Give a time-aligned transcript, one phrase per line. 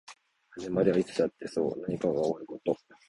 [0.49, 2.75] 始まりはいつだってそう何かが終わること